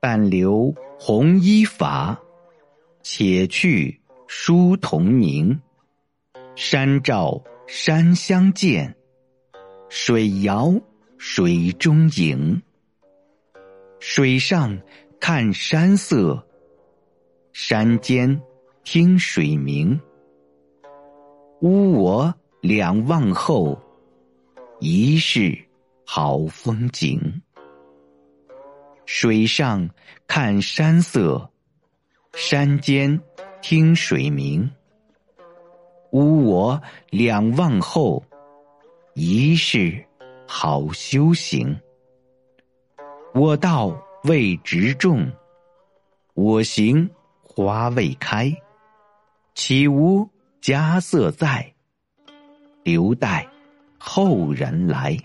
[0.00, 2.18] 但留红衣法，
[3.02, 5.60] 且去书同宁。
[6.54, 8.96] 山照山相见，
[9.88, 10.74] 水摇
[11.16, 12.62] 水中影。
[14.00, 14.78] 水上
[15.20, 16.46] 看山色，
[17.52, 18.40] 山间
[18.84, 20.00] 听水鸣。
[21.60, 23.80] 吾我两望后，
[24.78, 25.58] 疑是
[26.04, 27.42] 好风景。
[29.10, 29.88] 水上
[30.26, 31.50] 看山色，
[32.34, 33.18] 山间
[33.62, 34.70] 听水鸣。
[36.10, 38.22] 吾我两忘后，
[39.14, 40.04] 一世
[40.46, 41.74] 好修行。
[43.32, 45.26] 我道未植种，
[46.34, 47.08] 我行
[47.42, 48.54] 花未开，
[49.54, 50.28] 岂无
[50.60, 51.72] 佳色在？
[52.84, 53.48] 留待
[53.96, 55.14] 后人来。《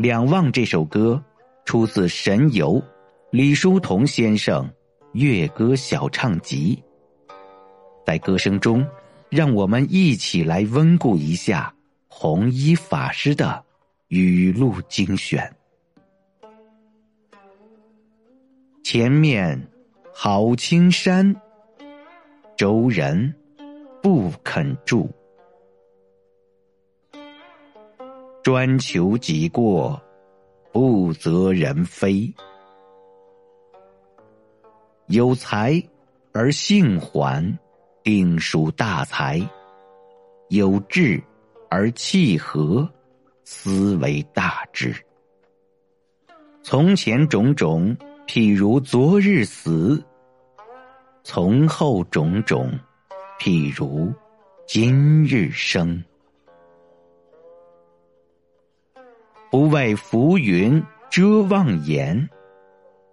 [0.00, 1.22] 两望》这首歌
[1.66, 2.82] 出自神游
[3.30, 4.64] 李叔同先生
[5.12, 6.82] 《乐歌小唱集》，
[8.06, 8.82] 在歌声中，
[9.28, 11.74] 让我们一起来温故一下
[12.08, 13.62] 弘一法师的。
[14.08, 15.54] 语录精选。
[18.82, 19.68] 前面
[20.14, 21.36] 好青山，
[22.56, 23.34] 周人
[24.02, 25.08] 不肯住，
[28.42, 30.00] 专求己过，
[30.72, 32.32] 不责人非。
[35.06, 35.82] 有才
[36.32, 37.58] 而性缓，
[38.02, 39.40] 定属大才；
[40.48, 41.22] 有志
[41.68, 42.88] 而气和。
[43.52, 44.94] 思维大志，
[46.62, 47.96] 从前种种，
[48.28, 50.00] 譬如昨日死；
[51.24, 52.70] 从后种种，
[53.40, 54.12] 譬如
[54.68, 56.00] 今日生。
[59.50, 62.28] 不为浮云遮望眼，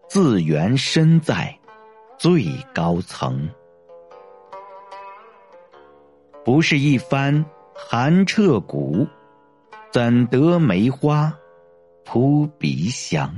[0.07, 1.57] 自缘身在
[2.17, 3.49] 最高层。
[6.45, 7.43] 不是一番
[7.73, 9.08] 寒彻骨。
[9.89, 11.33] 怎得梅花
[12.03, 13.33] 扑鼻香？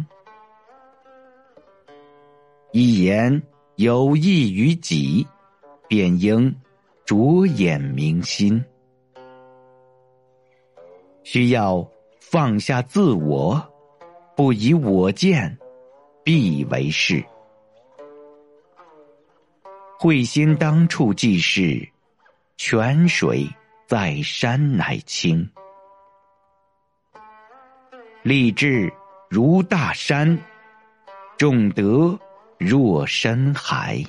[2.72, 3.42] 一言
[3.76, 5.26] 有益于己，
[5.88, 6.54] 便应
[7.06, 8.62] 着眼明心。
[11.24, 11.88] 需要
[12.20, 13.62] 放下自我，
[14.36, 15.58] 不以我见，
[16.24, 17.24] 必为是。
[19.98, 21.88] 慧心当处即是，
[22.56, 23.48] 泉水
[23.88, 25.50] 在山乃清。
[28.22, 28.92] 立志
[29.30, 30.38] 如大山，
[31.38, 32.18] 重德
[32.58, 34.04] 若深海。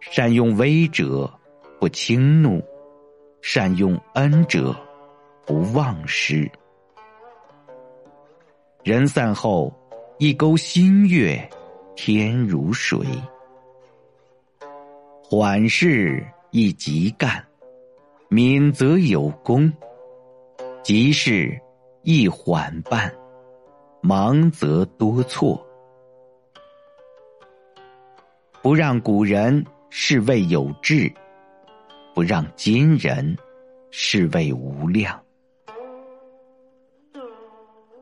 [0.00, 1.32] 善用威者
[1.78, 2.62] 不轻怒，
[3.40, 4.74] 善用恩者
[5.46, 6.50] 不忘失。
[8.82, 9.72] 人散后，
[10.18, 11.48] 一钩新月，
[11.94, 12.98] 天如水。
[15.22, 17.44] 缓事一急干，
[18.28, 19.72] 敏则有功。
[20.82, 21.60] 急事
[22.02, 23.12] 易缓办，
[24.00, 25.64] 忙则多错。
[28.62, 31.12] 不让古人是谓有志，
[32.14, 33.36] 不让今人
[33.90, 35.22] 是谓无量。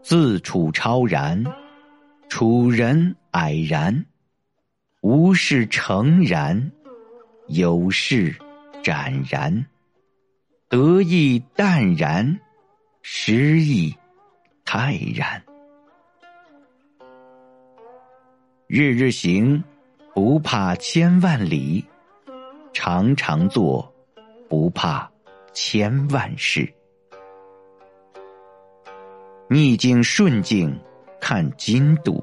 [0.09, 1.45] 自处超然，
[2.31, 4.07] 处人蔼然，
[5.03, 6.73] 无事诚然，
[7.49, 8.35] 有事
[8.83, 9.67] 展然，
[10.71, 12.41] 得意淡然。
[13.03, 13.95] 失意
[14.65, 15.43] 泰然，
[18.67, 19.63] 日日行，
[20.15, 21.85] 不怕千万里；
[22.73, 23.95] 常常做，
[24.49, 25.11] 不怕
[25.53, 26.67] 千万事。
[29.49, 30.79] 逆境顺境
[31.21, 32.23] 看精度，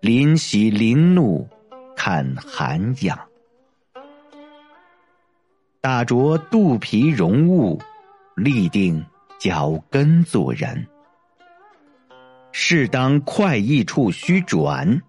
[0.00, 1.48] 临喜临怒
[1.96, 3.18] 看涵养。
[5.80, 7.80] 打着肚皮容物，
[8.36, 9.04] 立定。
[9.38, 10.86] 脚跟做人，
[12.52, 15.02] 适当快意处须转，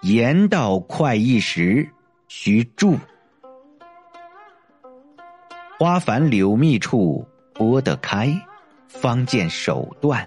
[0.00, 1.88] 言到快意时
[2.26, 2.98] 须住。
[5.78, 8.34] 花繁柳密处拨得开，
[8.88, 10.26] 方见手段；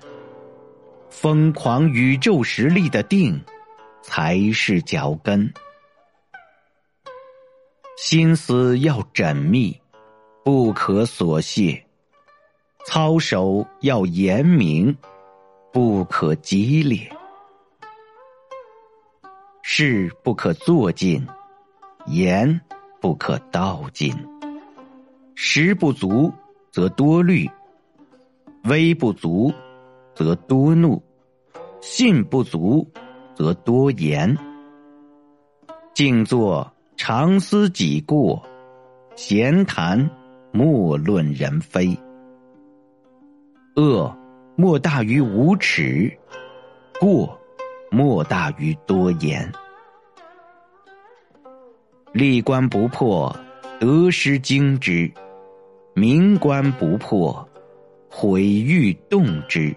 [1.10, 3.42] 疯狂宇宙实力的定，
[4.02, 5.52] 才是脚跟。
[7.98, 9.80] 心思要缜密，
[10.44, 11.82] 不可琐屑。
[12.86, 14.96] 操守要严明，
[15.74, 17.10] 不可激烈；
[19.64, 21.26] 事不可做尽，
[22.06, 22.62] 言
[23.02, 24.14] 不可道尽。
[25.34, 26.32] 时不足
[26.72, 27.50] 则多虑，
[28.66, 29.52] 微不足
[30.16, 31.04] 则多怒，
[31.82, 32.90] 信不足，
[33.36, 34.36] 则多言。
[35.94, 38.42] 静坐常思己过，
[39.16, 40.10] 闲谈
[40.52, 41.98] 莫论人非。
[43.76, 44.16] 恶
[44.56, 46.10] 莫大于无耻，
[47.00, 47.38] 过
[47.92, 49.52] 莫大于多言。
[52.14, 53.36] 立观不破，
[53.82, 55.12] 得失惊之；
[55.94, 57.46] 明观不破，
[58.10, 59.76] 毁誉动之。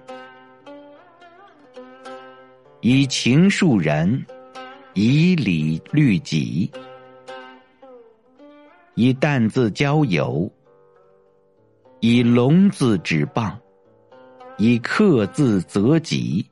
[2.81, 4.27] 以情树人。
[4.95, 6.69] 以礼律己，
[8.97, 10.51] 以淡字交友，
[12.01, 13.57] 以龙字指棒，
[14.57, 16.45] 以克字择己，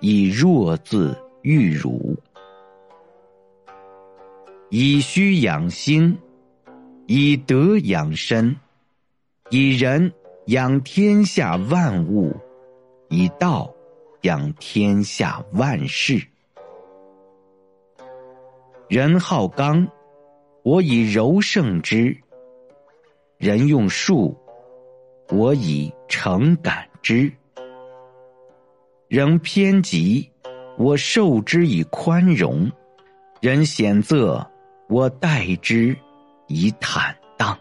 [0.00, 2.18] 以弱字喻辱，
[4.70, 6.18] 以虚养心，
[7.06, 8.56] 以德养身，
[9.50, 10.12] 以仁
[10.46, 12.34] 养天下万物，
[13.08, 13.72] 以道
[14.28, 16.22] 养天下万事。
[18.86, 19.88] 人好刚，
[20.62, 22.14] 我以柔胜之；
[23.38, 24.36] 人用术，
[25.30, 27.32] 我以诚感之；
[29.08, 30.30] 人偏急，
[30.76, 32.70] 我受之以宽容；
[33.40, 34.46] 人险仄，
[34.90, 35.96] 我待之
[36.48, 37.58] 以坦荡。